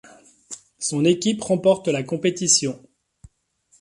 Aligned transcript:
Son 0.79 1.05
équipe 1.05 1.43
remporte 1.43 1.87
la 1.87 2.01
compétition. 2.01 2.81